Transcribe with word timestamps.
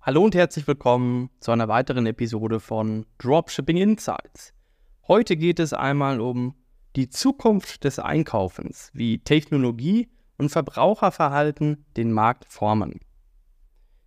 Hallo 0.00 0.22
und 0.22 0.34
herzlich 0.36 0.66
willkommen 0.68 1.28
zu 1.40 1.50
einer 1.50 1.66
weiteren 1.66 2.06
Episode 2.06 2.60
von 2.60 3.04
Dropshipping 3.18 3.76
Insights. 3.76 4.54
Heute 5.08 5.36
geht 5.36 5.58
es 5.58 5.72
einmal 5.72 6.20
um 6.20 6.54
die 6.94 7.10
Zukunft 7.10 7.82
des 7.82 7.98
Einkaufens, 7.98 8.90
wie 8.94 9.18
Technologie 9.18 10.08
und 10.38 10.50
Verbraucherverhalten 10.50 11.84
den 11.96 12.12
Markt 12.12 12.44
formen. 12.46 13.00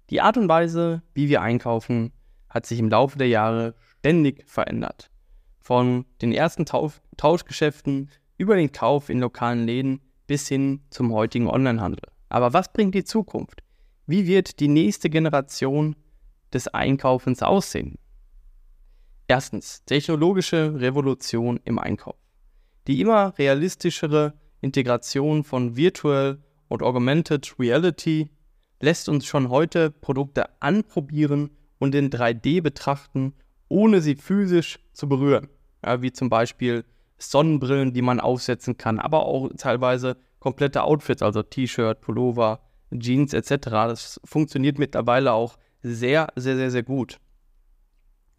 Die 0.09 0.21
Art 0.21 0.37
und 0.37 0.47
Weise, 0.47 1.03
wie 1.13 1.27
wir 1.27 1.41
einkaufen, 1.41 2.13
hat 2.49 2.65
sich 2.65 2.79
im 2.79 2.89
Laufe 2.89 3.17
der 3.17 3.27
Jahre 3.27 3.75
ständig 3.99 4.49
verändert. 4.49 5.11
Von 5.59 6.05
den 6.21 6.31
ersten 6.31 6.65
Tausch 6.65 7.01
Tauschgeschäften 7.17 8.09
über 8.37 8.55
den 8.55 8.71
Kauf 8.71 9.09
in 9.09 9.19
lokalen 9.19 9.65
Läden 9.65 10.01
bis 10.25 10.47
hin 10.47 10.83
zum 10.89 11.11
heutigen 11.11 11.47
Onlinehandel. 11.47 12.01
Aber 12.29 12.53
was 12.53 12.71
bringt 12.71 12.95
die 12.95 13.03
Zukunft? 13.03 13.61
Wie 14.07 14.25
wird 14.25 14.59
die 14.59 14.67
nächste 14.67 15.09
Generation 15.09 15.95
des 16.53 16.67
Einkaufens 16.67 17.43
aussehen? 17.43 17.97
Erstens, 19.27 19.85
technologische 19.85 20.79
Revolution 20.79 21.59
im 21.63 21.79
Einkauf. 21.79 22.15
Die 22.87 22.99
immer 22.99 23.37
realistischere 23.37 24.33
Integration 24.59 25.43
von 25.43 25.77
Virtual 25.77 26.39
und 26.67 26.83
Augmented 26.83 27.59
Reality 27.59 28.29
lässt 28.81 29.07
uns 29.07 29.25
schon 29.25 29.49
heute 29.49 29.91
Produkte 29.91 30.61
anprobieren 30.61 31.51
und 31.79 31.95
in 31.95 32.09
3D 32.09 32.61
betrachten, 32.61 33.33
ohne 33.69 34.01
sie 34.01 34.15
physisch 34.15 34.79
zu 34.93 35.07
berühren. 35.07 35.47
Ja, 35.85 36.01
wie 36.01 36.11
zum 36.11 36.29
Beispiel 36.29 36.85
Sonnenbrillen, 37.17 37.93
die 37.93 38.01
man 38.01 38.19
aufsetzen 38.19 38.77
kann, 38.77 38.99
aber 38.99 39.25
auch 39.25 39.49
teilweise 39.57 40.17
komplette 40.39 40.83
Outfits, 40.83 41.21
also 41.21 41.43
T-Shirt, 41.43 42.01
Pullover, 42.01 42.59
Jeans 42.99 43.33
etc. 43.33 43.69
Das 43.69 44.19
funktioniert 44.23 44.79
mittlerweile 44.79 45.33
auch 45.33 45.57
sehr, 45.83 46.27
sehr, 46.35 46.57
sehr, 46.57 46.71
sehr 46.71 46.83
gut. 46.83 47.19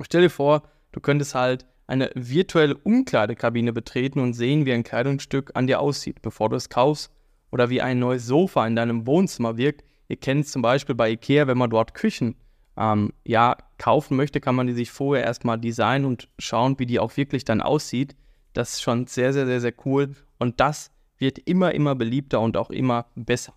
Stell 0.00 0.22
dir 0.22 0.30
vor, 0.30 0.62
du 0.92 1.00
könntest 1.00 1.34
halt 1.34 1.66
eine 1.86 2.10
virtuelle 2.14 2.76
Umkleidekabine 2.76 3.72
betreten 3.72 4.20
und 4.20 4.34
sehen, 4.34 4.66
wie 4.66 4.72
ein 4.72 4.84
Kleidungsstück 4.84 5.52
an 5.54 5.66
dir 5.66 5.80
aussieht, 5.80 6.22
bevor 6.22 6.48
du 6.48 6.56
es 6.56 6.68
kaufst, 6.68 7.10
oder 7.50 7.70
wie 7.70 7.82
ein 7.82 7.98
neues 7.98 8.26
Sofa 8.26 8.66
in 8.66 8.76
deinem 8.76 9.06
Wohnzimmer 9.06 9.56
wirkt. 9.56 9.84
Ihr 10.08 10.16
kennt 10.16 10.46
es 10.46 10.52
zum 10.52 10.62
Beispiel 10.62 10.94
bei 10.94 11.10
Ikea, 11.10 11.46
wenn 11.46 11.58
man 11.58 11.70
dort 11.70 11.94
Küchen 11.94 12.34
ähm, 12.76 13.12
ja, 13.24 13.56
kaufen 13.78 14.16
möchte, 14.16 14.40
kann 14.40 14.54
man 14.54 14.66
die 14.66 14.72
sich 14.72 14.90
vorher 14.90 15.24
erstmal 15.24 15.58
designen 15.58 16.06
und 16.06 16.28
schauen, 16.38 16.78
wie 16.78 16.86
die 16.86 16.98
auch 16.98 17.16
wirklich 17.16 17.44
dann 17.44 17.60
aussieht. 17.60 18.16
Das 18.54 18.74
ist 18.74 18.82
schon 18.82 19.06
sehr, 19.06 19.32
sehr, 19.32 19.46
sehr, 19.46 19.60
sehr 19.60 19.74
cool. 19.84 20.14
Und 20.38 20.60
das 20.60 20.90
wird 21.18 21.38
immer, 21.38 21.74
immer 21.74 21.94
beliebter 21.94 22.40
und 22.40 22.56
auch 22.56 22.70
immer 22.70 23.06
besser. 23.14 23.54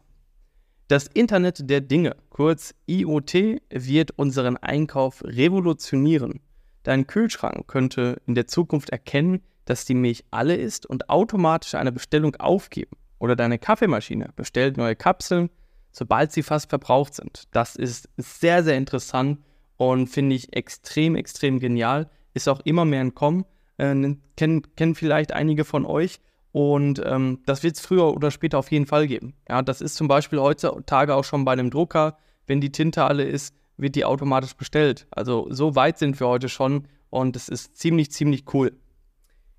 Das 0.87 1.07
Internet 1.07 1.67
der 1.67 1.81
Dinge, 1.81 2.15
kurz 2.29 2.75
IoT, 2.85 3.59
wird 3.71 4.11
unseren 4.17 4.55
Einkauf 4.57 5.23
revolutionieren. 5.23 6.41
Dein 6.83 7.07
Kühlschrank 7.07 7.67
könnte 7.67 8.21
in 8.27 8.35
der 8.35 8.45
Zukunft 8.45 8.91
erkennen, 8.91 9.41
dass 9.65 9.85
die 9.85 9.95
Milch 9.95 10.25
alle 10.29 10.55
ist 10.55 10.85
und 10.85 11.09
automatisch 11.09 11.73
eine 11.73 11.91
Bestellung 11.91 12.35
aufgeben. 12.35 12.97
Oder 13.17 13.35
deine 13.35 13.57
Kaffeemaschine 13.57 14.29
bestellt 14.35 14.77
neue 14.77 14.95
Kapseln, 14.95 15.49
sobald 15.91 16.31
sie 16.31 16.43
fast 16.43 16.69
verbraucht 16.69 17.15
sind. 17.15 17.45
Das 17.51 17.75
ist 17.75 18.07
sehr, 18.17 18.63
sehr 18.63 18.77
interessant 18.77 19.39
und 19.77 20.05
finde 20.05 20.35
ich 20.35 20.55
extrem, 20.55 21.15
extrem 21.15 21.59
genial. 21.59 22.11
Ist 22.35 22.47
auch 22.47 22.59
immer 22.59 22.85
mehr 22.85 23.01
ein 23.01 23.15
Kommen. 23.15 23.45
Äh, 23.77 24.15
kennen, 24.37 24.61
kennen 24.75 24.93
vielleicht 24.93 25.33
einige 25.33 25.65
von 25.65 25.83
euch. 25.83 26.19
Und 26.55 27.01
ähm, 27.03 27.39
das 27.45 27.63
wird 27.63 27.75
es 27.75 27.81
früher 27.81 28.15
oder 28.15 28.31
später 28.31 28.57
auf 28.57 28.71
jeden 28.71 28.85
Fall 28.85 29.07
geben. 29.07 29.33
Ja, 29.49 29.61
das 29.61 29.81
ist 29.81 29.95
zum 29.95 30.07
Beispiel 30.07 30.39
heutzutage 30.39 31.13
auch 31.13 31.25
schon 31.25 31.43
bei 31.43 31.51
einem 31.51 31.69
Drucker. 31.69 32.17
Wenn 32.47 32.61
die 32.61 32.71
Tinte 32.71 33.03
alle 33.03 33.25
ist, 33.25 33.53
wird 33.75 33.95
die 33.95 34.05
automatisch 34.05 34.55
bestellt. 34.55 35.05
Also 35.11 35.47
so 35.49 35.75
weit 35.75 35.97
sind 35.97 36.17
wir 36.17 36.29
heute 36.29 36.47
schon 36.47 36.87
und 37.09 37.35
es 37.35 37.49
ist 37.49 37.77
ziemlich, 37.77 38.09
ziemlich 38.11 38.45
cool. 38.53 38.71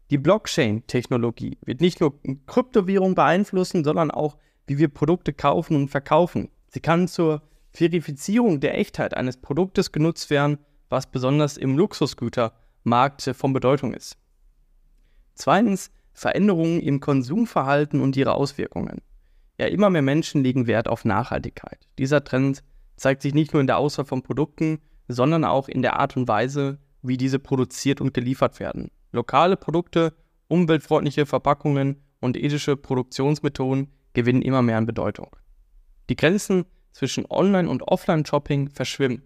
Die 0.09 0.17
Blockchain-Technologie 0.17 1.59
wird 1.67 1.83
nicht 1.83 2.01
nur 2.01 2.15
Kryptowährung 2.47 3.15
beeinflussen, 3.15 3.85
sondern 3.85 4.11
auch, 4.11 4.39
wie 4.67 4.79
wir 4.79 4.89
Produkte 4.89 5.35
kaufen 5.35 5.77
und 5.77 5.89
verkaufen. 5.89 6.49
Sie 6.69 6.81
kann 6.81 7.09
zur 7.09 7.43
Verifizierung 7.73 8.59
der 8.61 8.79
Echtheit 8.79 9.13
eines 9.13 9.37
Produktes 9.37 9.93
genutzt 9.93 10.31
werden, 10.31 10.57
was 10.89 11.11
besonders 11.11 11.59
im 11.59 11.77
Luxusgütermarkt 11.77 13.21
von 13.35 13.53
Bedeutung 13.53 13.93
ist. 13.93 14.17
Zweitens 15.35 15.91
Veränderungen 16.17 16.81
im 16.81 17.01
Konsumverhalten 17.01 18.01
und 18.01 18.17
ihre 18.17 18.35
Auswirkungen. 18.35 19.03
Ja, 19.59 19.67
immer 19.67 19.91
mehr 19.91 20.01
Menschen 20.03 20.43
legen 20.43 20.67
Wert 20.67 20.89
auf 20.89 21.05
Nachhaltigkeit. 21.05 21.79
Dieser 21.99 22.25
Trend 22.25 22.65
zeigt 22.97 23.21
sich 23.21 23.35
nicht 23.35 23.53
nur 23.53 23.61
in 23.61 23.67
der 23.67 23.77
Auswahl 23.77 24.07
von 24.07 24.23
Produkten, 24.23 24.79
sondern 25.09 25.45
auch 25.45 25.69
in 25.69 25.83
der 25.83 25.99
Art 26.01 26.17
und 26.17 26.27
Weise, 26.27 26.79
wie 27.03 27.19
diese 27.19 27.39
produziert 27.39 28.01
und 28.01 28.15
geliefert 28.15 28.61
werden. 28.61 28.91
Lokale 29.13 29.59
Produkte, 29.59 30.15
umweltfreundliche 30.49 31.27
Verpackungen 31.27 32.03
und 32.21 32.39
ethische 32.39 32.77
Produktionsmethoden 32.77 33.93
gewinnen 34.15 34.41
immer 34.41 34.63
mehr 34.63 34.79
an 34.79 34.87
Bedeutung. 34.87 35.37
Die 36.09 36.17
Grenzen 36.17 36.65
zwischen 36.93 37.27
Online- 37.29 37.69
und 37.69 37.83
Offline-Shopping 37.83 38.71
verschwimmen. 38.71 39.23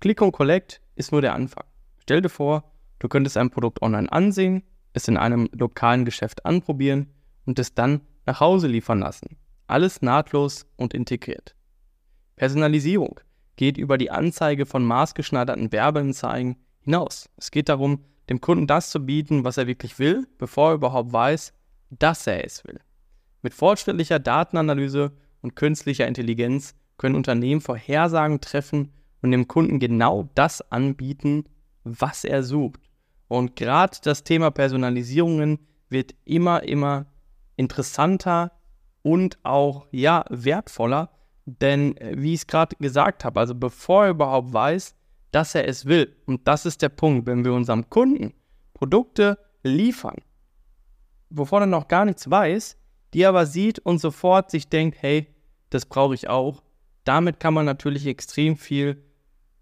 Click 0.00 0.20
und 0.20 0.32
Collect 0.32 0.82
ist 0.96 1.12
nur 1.12 1.22
der 1.22 1.34
Anfang. 1.34 1.64
Stell 1.96 2.20
dir 2.20 2.28
vor, 2.28 2.70
du 2.98 3.08
könntest 3.08 3.38
ein 3.38 3.48
Produkt 3.48 3.80
online 3.80 4.12
ansehen, 4.12 4.62
es 4.96 5.08
in 5.08 5.16
einem 5.16 5.48
lokalen 5.52 6.04
Geschäft 6.04 6.44
anprobieren 6.46 7.12
und 7.44 7.58
es 7.58 7.74
dann 7.74 8.00
nach 8.24 8.40
Hause 8.40 8.66
liefern 8.66 9.00
lassen. 9.00 9.36
Alles 9.66 10.00
nahtlos 10.02 10.66
und 10.76 10.94
integriert. 10.94 11.54
Personalisierung 12.36 13.20
geht 13.56 13.78
über 13.78 13.98
die 13.98 14.10
Anzeige 14.10 14.66
von 14.66 14.84
maßgeschneiderten 14.84 15.70
Werbeanzeigen 15.70 16.56
hinaus. 16.80 17.28
Es 17.36 17.50
geht 17.50 17.68
darum, 17.68 18.04
dem 18.28 18.40
Kunden 18.40 18.66
das 18.66 18.90
zu 18.90 19.04
bieten, 19.04 19.44
was 19.44 19.56
er 19.56 19.66
wirklich 19.66 19.98
will, 19.98 20.26
bevor 20.38 20.70
er 20.70 20.74
überhaupt 20.74 21.12
weiß, 21.12 21.52
dass 21.90 22.26
er 22.26 22.44
es 22.44 22.64
will. 22.64 22.80
Mit 23.42 23.54
fortschrittlicher 23.54 24.18
Datenanalyse 24.18 25.12
und 25.42 25.56
künstlicher 25.56 26.08
Intelligenz 26.08 26.74
können 26.96 27.14
Unternehmen 27.14 27.60
Vorhersagen 27.60 28.40
treffen 28.40 28.92
und 29.22 29.30
dem 29.30 29.46
Kunden 29.46 29.78
genau 29.78 30.28
das 30.34 30.72
anbieten, 30.72 31.44
was 31.84 32.24
er 32.24 32.42
sucht. 32.42 32.80
Und 33.28 33.56
gerade 33.56 33.96
das 34.02 34.24
Thema 34.24 34.50
Personalisierungen 34.50 35.58
wird 35.88 36.14
immer, 36.24 36.62
immer 36.62 37.06
interessanter 37.56 38.52
und 39.02 39.38
auch, 39.44 39.86
ja, 39.90 40.24
wertvoller. 40.28 41.10
Denn, 41.44 41.96
äh, 41.96 42.14
wie 42.16 42.34
ich 42.34 42.40
es 42.40 42.46
gerade 42.46 42.76
gesagt 42.76 43.24
habe, 43.24 43.40
also 43.40 43.54
bevor 43.54 44.04
er 44.04 44.10
überhaupt 44.10 44.52
weiß, 44.52 44.96
dass 45.30 45.54
er 45.54 45.68
es 45.68 45.86
will, 45.86 46.16
und 46.26 46.46
das 46.48 46.66
ist 46.66 46.82
der 46.82 46.88
Punkt, 46.88 47.26
wenn 47.26 47.44
wir 47.44 47.52
unserem 47.52 47.88
Kunden 47.88 48.34
Produkte 48.74 49.38
liefern, 49.62 50.16
wovon 51.30 51.62
er 51.62 51.66
noch 51.66 51.88
gar 51.88 52.04
nichts 52.04 52.30
weiß, 52.30 52.76
die 53.14 53.26
aber 53.26 53.46
sieht 53.46 53.78
und 53.78 53.98
sofort 53.98 54.50
sich 54.50 54.68
denkt, 54.68 54.98
hey, 55.00 55.28
das 55.70 55.86
brauche 55.86 56.14
ich 56.14 56.28
auch. 56.28 56.62
Damit 57.04 57.40
kann 57.40 57.54
man 57.54 57.64
natürlich 57.64 58.06
extrem 58.06 58.56
viel 58.56 59.04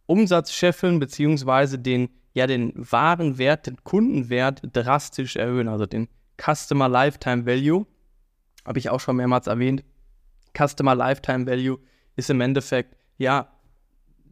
Umsatz 0.06 0.52
scheffeln, 0.52 0.98
beziehungsweise 0.98 1.78
den 1.78 2.08
ja 2.34 2.46
den 2.46 2.72
wahren 2.76 3.38
Wert, 3.38 3.66
den 3.66 3.82
Kundenwert 3.84 4.60
drastisch 4.72 5.36
erhöhen, 5.36 5.68
also 5.68 5.86
den 5.86 6.08
Customer 6.36 6.88
Lifetime 6.88 7.46
Value. 7.46 7.86
Habe 8.66 8.78
ich 8.78 8.90
auch 8.90 9.00
schon 9.00 9.16
mehrmals 9.16 9.46
erwähnt. 9.46 9.84
Customer 10.56 10.94
Lifetime 10.94 11.46
Value 11.46 11.78
ist 12.16 12.30
im 12.30 12.40
Endeffekt 12.40 12.96
ja 13.18 13.48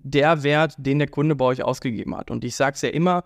der 0.04 0.42
Wert, 0.42 0.74
den 0.78 0.98
der 0.98 1.08
Kunde 1.08 1.36
bei 1.36 1.44
euch 1.44 1.62
ausgegeben 1.62 2.16
hat. 2.16 2.30
Und 2.30 2.44
ich 2.44 2.56
sage 2.56 2.74
es 2.74 2.82
ja 2.82 2.90
immer, 2.90 3.24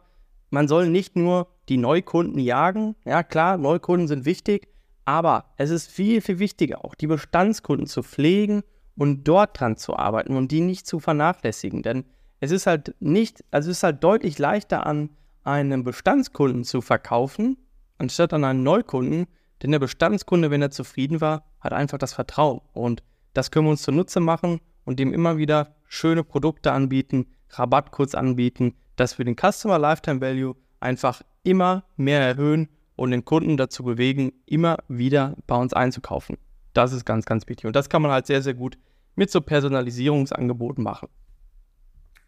man 0.51 0.69
soll 0.69 0.89
nicht 0.89 1.17
nur 1.17 1.49
die 1.69 1.79
Neukunden 1.79 2.39
jagen. 2.39 2.97
Ja, 3.05 3.23
klar, 3.23 3.57
Neukunden 3.57 4.09
sind 4.09 4.25
wichtig, 4.25 4.69
aber 5.05 5.53
es 5.57 5.71
ist 5.71 5.91
viel, 5.91 6.21
viel 6.21 6.39
wichtiger, 6.39 6.85
auch 6.85 6.95
die 6.95 7.07
Bestandskunden 7.07 7.87
zu 7.87 8.03
pflegen 8.03 8.63
und 8.97 9.25
dort 9.25 9.59
dran 9.59 9.77
zu 9.77 9.97
arbeiten 9.97 10.37
und 10.37 10.53
die 10.53 10.61
nicht 10.61 10.87
zu 10.87 11.01
vernachlässigen. 11.01 11.83
Denn 11.83 12.05
es 12.41 12.51
ist 12.51 12.67
halt 12.67 12.95
nicht, 13.01 13.45
also 13.51 13.71
es 13.71 13.79
ist 13.79 13.83
halt 13.83 14.03
deutlich 14.05 14.39
leichter 14.39 14.87
an 14.87 15.11
einen 15.45 15.85
Bestandskunden 15.85 16.65
zu 16.65 16.81
verkaufen, 16.81 17.57
anstatt 17.99 18.33
an 18.33 18.45
einen 18.45 18.63
Neukunden, 18.63 19.27
denn 19.63 19.71
der 19.71 19.79
Bestandskunde, 19.79 20.51
wenn 20.51 20.63
er 20.63 20.71
zufrieden 20.71 21.21
war, 21.21 21.45
hat 21.61 21.73
einfach 21.73 21.99
das 21.99 22.13
Vertrauen. 22.13 22.61
Und 22.73 23.03
das 23.33 23.51
können 23.51 23.67
wir 23.67 23.71
uns 23.71 23.83
zunutze 23.83 24.21
machen 24.21 24.61
und 24.85 24.99
dem 24.99 25.13
immer 25.13 25.39
wieder 25.39 25.75
schöne 25.89 26.25
Produkte 26.25 26.73
anbieten, 26.73 27.27
Rabattcodes 27.51 28.15
anbieten, 28.15 28.75
dass 28.97 29.19
wir 29.19 29.25
den 29.25 29.37
Customer 29.37 29.79
Lifetime 29.79 30.21
Value 30.21 30.57
einfach 30.81 31.23
immer 31.43 31.85
mehr 31.97 32.21
erhöhen 32.21 32.69
und 32.97 33.11
den 33.11 33.25
Kunden 33.25 33.57
dazu 33.57 33.85
bewegen, 33.85 34.33
immer 34.47 34.79
wieder 34.89 35.37
bei 35.47 35.57
uns 35.57 35.73
einzukaufen. 35.73 36.39
Das 36.73 36.93
ist 36.93 37.05
ganz, 37.05 37.25
ganz 37.25 37.47
wichtig. 37.49 37.67
Und 37.67 37.77
das 37.77 37.89
kann 37.89 38.03
man 38.03 38.11
halt 38.11 38.27
sehr, 38.27 38.43
sehr 38.43 38.55
gut 38.55 38.79
mit 39.15 39.31
so 39.31 39.41
Personalisierungsangeboten 39.41 40.83
machen. 40.83 41.09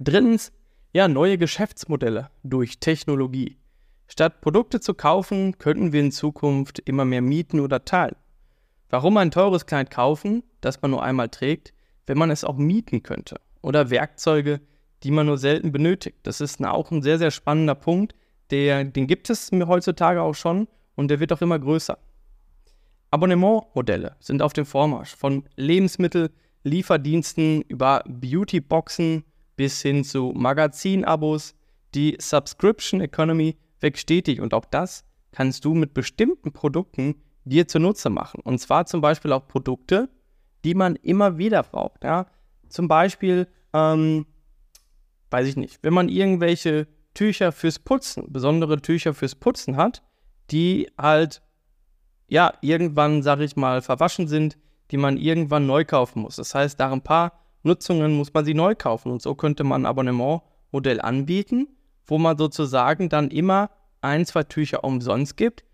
Drittens, 0.01 0.53
ja, 0.93 1.09
neue 1.09 1.39
Geschäftsmodelle 1.39 2.31
durch 2.45 2.79
Technologie. 2.79 3.57
Statt 4.07 4.41
Produkte 4.41 4.79
zu 4.81 4.95
kaufen, 4.95 5.59
könnten 5.59 5.93
wir 5.93 6.01
in 6.01 6.13
Zukunft 6.13 6.79
immer 6.79 7.05
mehr 7.05 7.21
mieten 7.21 7.59
oder 7.59 7.85
teilen. 7.85 8.15
Warum 8.91 9.17
ein 9.17 9.33
teures 9.33 9.67
Kleid 9.67 9.91
kaufen, 9.91 10.45
das 10.61 10.81
man 10.81 10.93
nur 10.93 11.03
einmal 11.03 11.29
trägt, 11.29 11.75
wenn 12.07 12.17
man 12.17 12.31
es 12.31 12.45
auch 12.45 12.57
mieten 12.57 13.03
könnte? 13.03 13.41
Oder 13.61 13.91
Werkzeuge, 13.91 14.61
die 15.03 15.11
man 15.11 15.27
nur 15.27 15.37
selten 15.37 15.73
benötigt. 15.73 16.19
Das 16.23 16.41
ist 16.41 16.65
auch 16.65 16.93
ein 16.93 17.03
sehr, 17.03 17.19
sehr 17.19 17.33
spannender 17.33 17.75
Punkt. 17.75 18.15
Der, 18.51 18.85
den 18.85 19.09
gibt 19.09 19.29
es 19.31 19.51
heutzutage 19.53 20.23
auch 20.23 20.35
schon 20.35 20.69
und 20.95 21.09
der 21.09 21.19
wird 21.21 21.33
auch 21.33 21.43
immer 21.43 21.59
größer. 21.59 21.99
Abonnementmodelle 23.11 24.15
sind 24.21 24.43
auf 24.43 24.53
dem 24.53 24.65
Vormarsch. 24.65 25.17
Von 25.17 25.43
Lebensmittellieferdiensten 25.57 27.63
über 27.63 28.05
Beautyboxen 28.07 29.25
bis 29.59 29.83
hin 29.83 30.05
zu 30.05 30.33
Magazinabos. 30.35 31.55
Die 31.95 32.17
Subscription 32.21 33.01
Economy 33.01 33.59
wächst 33.81 34.03
stetig 34.03 34.41
und 34.41 34.55
auch 34.55 34.65
das 34.65 35.05
kannst 35.33 35.65
du 35.65 35.75
mit 35.75 35.93
bestimmten 35.93 36.53
Produkten 36.53 37.17
dir 37.45 37.67
zunutze 37.67 38.09
machen. 38.09 38.41
Und 38.43 38.59
zwar 38.59 38.87
zum 38.87 39.01
Beispiel 39.01 39.33
auch 39.33 39.49
Produkte, 39.49 40.09
die 40.65 40.75
man 40.75 40.97
immer 40.97 41.39
wieder 41.39 41.65
braucht. 41.65 42.05
Ja? 42.05 42.27
Zum 42.69 42.87
Beispiel, 42.87 43.49
ähm, 43.73 44.27
weiß 45.31 45.49
ich 45.49 45.57
nicht, 45.57 45.83
wenn 45.83 45.93
man 45.93 46.09
irgendwelche 46.09 46.87
Tücher 47.15 47.51
fürs 47.51 47.81
Putzen, 47.81 48.33
besondere 48.33 48.81
Tücher 48.81 49.13
fürs 49.13 49.35
Putzen 49.35 49.77
hat, 49.77 50.05
die 50.53 50.89
halt, 50.97 51.43
ja, 52.29 52.53
irgendwann, 52.61 53.23
sag 53.23 53.41
ich 53.41 53.57
mal, 53.57 53.83
verwaschen 53.83 54.29
sind, 54.29 54.57
die 54.93 54.99
man 54.99 55.17
irgendwann 55.17 55.67
neu 55.67 55.85
kaufen 55.85 56.23
muss. 56.23 56.37
Das 56.37 56.55
heißt, 56.55 56.79
nach 56.79 56.93
ein 56.93 57.03
paar 57.03 57.48
Nutzungen 57.63 58.17
muss 58.17 58.33
man 58.33 58.45
sie 58.45 58.55
neu 58.55 58.75
kaufen. 58.75 59.11
Und 59.13 59.23
so 59.23 59.35
könnte 59.35 59.65
man 59.65 59.83
ein 59.83 59.87
Abonnementmodell 59.87 61.01
anbieten, 61.01 61.69
wo 62.07 62.19
man 62.19 62.39
sozusagen 62.39 63.09
dann 63.09 63.31
immer 63.31 63.71
ein, 64.01 64.25
zwei 64.27 64.45
Tücher 64.45 64.85
umsonst 64.85 65.37
gibt 65.37 65.65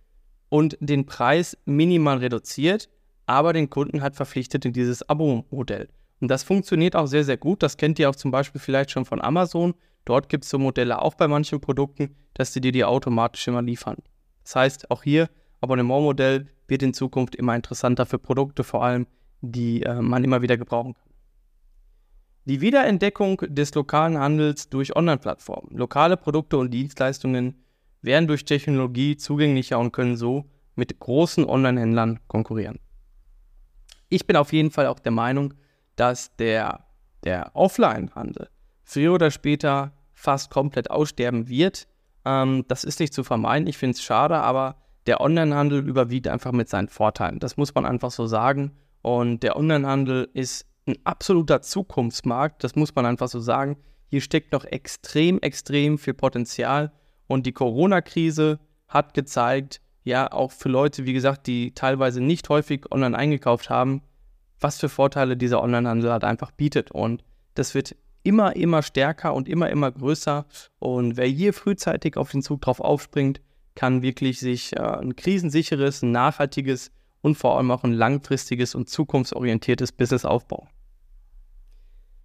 und 0.48 0.76
den 0.80 1.06
Preis 1.06 1.58
minimal 1.64 2.18
reduziert, 2.18 2.88
aber 3.26 3.52
den 3.52 3.70
Kunden 3.70 4.02
hat 4.02 4.16
verpflichtet 4.16 4.64
in 4.64 4.72
dieses 4.72 5.08
Abo-Modell. 5.08 5.88
Und 6.20 6.28
das 6.28 6.42
funktioniert 6.42 6.96
auch 6.96 7.06
sehr, 7.06 7.24
sehr 7.24 7.36
gut. 7.36 7.62
Das 7.62 7.76
kennt 7.76 7.98
ihr 7.98 8.08
auch 8.08 8.16
zum 8.16 8.30
Beispiel 8.30 8.60
vielleicht 8.60 8.90
schon 8.90 9.04
von 9.04 9.20
Amazon. 9.20 9.74
Dort 10.04 10.28
gibt 10.28 10.44
es 10.44 10.50
so 10.50 10.58
Modelle 10.58 11.00
auch 11.02 11.14
bei 11.14 11.28
manchen 11.28 11.60
Produkten, 11.60 12.14
dass 12.34 12.52
sie 12.52 12.60
dir 12.60 12.72
die 12.72 12.84
automatisch 12.84 13.46
immer 13.48 13.62
liefern. 13.62 13.96
Das 14.42 14.56
heißt, 14.56 14.90
auch 14.90 15.02
hier, 15.02 15.28
Abonnementmodell 15.60 16.46
wird 16.68 16.82
in 16.82 16.94
Zukunft 16.94 17.34
immer 17.34 17.56
interessanter 17.56 18.06
für 18.06 18.18
Produkte, 18.18 18.64
vor 18.64 18.84
allem, 18.84 19.06
die 19.40 19.82
äh, 19.82 20.00
man 20.00 20.24
immer 20.24 20.42
wieder 20.42 20.56
gebrauchen 20.56 20.94
kann. 20.94 21.13
Die 22.46 22.60
Wiederentdeckung 22.60 23.38
des 23.48 23.74
lokalen 23.74 24.18
Handels 24.18 24.68
durch 24.68 24.94
Online-Plattformen. 24.94 25.76
Lokale 25.76 26.18
Produkte 26.18 26.58
und 26.58 26.70
Dienstleistungen 26.70 27.64
werden 28.02 28.28
durch 28.28 28.44
Technologie 28.44 29.16
zugänglicher 29.16 29.78
und 29.78 29.92
können 29.92 30.16
so 30.16 30.44
mit 30.74 30.98
großen 31.00 31.46
Online-Händlern 31.46 32.20
konkurrieren. 32.28 32.80
Ich 34.10 34.26
bin 34.26 34.36
auf 34.36 34.52
jeden 34.52 34.70
Fall 34.70 34.88
auch 34.88 34.98
der 34.98 35.12
Meinung, 35.12 35.54
dass 35.96 36.36
der, 36.36 36.84
der 37.24 37.50
Offline-Handel 37.54 38.50
früher 38.82 39.14
oder 39.14 39.30
später 39.30 39.92
fast 40.12 40.50
komplett 40.50 40.90
aussterben 40.90 41.48
wird. 41.48 41.86
Ähm, 42.26 42.66
das 42.68 42.84
ist 42.84 43.00
nicht 43.00 43.14
zu 43.14 43.24
vermeiden. 43.24 43.66
Ich 43.66 43.78
finde 43.78 43.94
es 43.94 44.02
schade, 44.02 44.36
aber 44.36 44.76
der 45.06 45.22
Online-Handel 45.22 45.86
überwiegt 45.88 46.28
einfach 46.28 46.52
mit 46.52 46.68
seinen 46.68 46.88
Vorteilen. 46.88 47.40
Das 47.40 47.56
muss 47.56 47.74
man 47.74 47.86
einfach 47.86 48.10
so 48.10 48.26
sagen. 48.26 48.72
Und 49.00 49.42
der 49.42 49.56
Online-Handel 49.56 50.28
ist 50.34 50.66
ein 50.86 50.96
absoluter 51.04 51.62
Zukunftsmarkt. 51.62 52.62
Das 52.64 52.76
muss 52.76 52.94
man 52.94 53.06
einfach 53.06 53.28
so 53.28 53.40
sagen. 53.40 53.76
Hier 54.06 54.20
steckt 54.20 54.52
noch 54.52 54.64
extrem, 54.64 55.40
extrem 55.40 55.98
viel 55.98 56.14
Potenzial. 56.14 56.92
Und 57.26 57.46
die 57.46 57.52
Corona-Krise 57.52 58.60
hat 58.86 59.14
gezeigt, 59.14 59.80
ja, 60.04 60.30
auch 60.30 60.52
für 60.52 60.68
Leute, 60.68 61.06
wie 61.06 61.14
gesagt, 61.14 61.46
die 61.46 61.74
teilweise 61.74 62.20
nicht 62.20 62.48
häufig 62.50 62.92
online 62.92 63.16
eingekauft 63.16 63.70
haben, 63.70 64.02
was 64.60 64.78
für 64.78 64.90
Vorteile 64.90 65.36
dieser 65.36 65.62
Onlinehandel 65.62 66.12
halt 66.12 66.24
einfach 66.24 66.50
bietet. 66.50 66.90
Und 66.90 67.24
das 67.54 67.74
wird 67.74 67.96
immer, 68.22 68.54
immer 68.56 68.82
stärker 68.82 69.34
und 69.34 69.48
immer, 69.48 69.70
immer 69.70 69.90
größer. 69.90 70.46
Und 70.78 71.16
wer 71.16 71.26
hier 71.26 71.54
frühzeitig 71.54 72.16
auf 72.16 72.30
den 72.30 72.42
Zug 72.42 72.60
drauf 72.60 72.80
aufspringt, 72.80 73.40
kann 73.74 74.02
wirklich 74.02 74.40
sich 74.40 74.76
äh, 74.76 74.80
ein 74.80 75.16
krisensicheres, 75.16 76.02
nachhaltiges 76.02 76.92
und 77.22 77.36
vor 77.36 77.56
allem 77.56 77.70
auch 77.70 77.84
ein 77.84 77.92
langfristiges 77.92 78.74
und 78.74 78.88
zukunftsorientiertes 78.88 79.92
Business 79.92 80.24
aufbauen. 80.24 80.68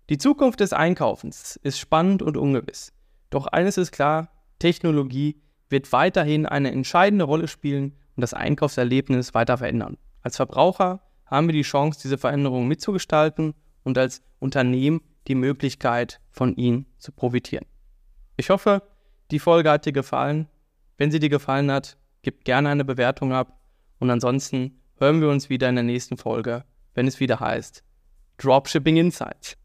Die 0.09 0.17
Zukunft 0.17 0.59
des 0.59 0.73
Einkaufens 0.73 1.59
ist 1.61 1.77
spannend 1.77 2.23
und 2.23 2.35
ungewiss. 2.35 2.93
Doch 3.29 3.45
eines 3.45 3.77
ist 3.77 3.91
klar, 3.91 4.31
Technologie 4.57 5.39
wird 5.69 5.93
weiterhin 5.93 6.47
eine 6.47 6.71
entscheidende 6.71 7.25
Rolle 7.25 7.47
spielen 7.47 7.95
und 8.15 8.21
das 8.21 8.33
Einkaufserlebnis 8.33 9.35
weiter 9.35 9.59
verändern. 9.59 9.99
Als 10.23 10.37
Verbraucher 10.37 11.01
haben 11.27 11.47
wir 11.47 11.53
die 11.53 11.61
Chance, 11.61 11.99
diese 12.01 12.17
Veränderungen 12.17 12.67
mitzugestalten 12.67 13.53
und 13.83 13.99
als 13.99 14.23
Unternehmen 14.39 15.01
die 15.27 15.35
Möglichkeit, 15.35 16.19
von 16.31 16.55
ihnen 16.55 16.87
zu 16.97 17.11
profitieren. 17.11 17.67
Ich 18.35 18.49
hoffe, 18.49 18.81
die 19.29 19.37
Folge 19.37 19.69
hat 19.69 19.85
dir 19.85 19.93
gefallen. 19.93 20.47
Wenn 20.97 21.11
sie 21.11 21.19
dir 21.19 21.29
gefallen 21.29 21.71
hat, 21.71 21.97
gib 22.23 22.45
gerne 22.45 22.69
eine 22.69 22.83
Bewertung 22.83 23.31
ab 23.31 23.59
und 23.99 24.09
ansonsten 24.09 24.81
hören 24.97 25.21
wir 25.21 25.29
uns 25.29 25.51
wieder 25.51 25.69
in 25.69 25.75
der 25.75 25.83
nächsten 25.83 26.17
Folge, 26.17 26.63
wenn 26.95 27.05
es 27.05 27.19
wieder 27.19 27.39
heißt 27.39 27.83
Dropshipping 28.37 28.97
Insights. 28.97 29.58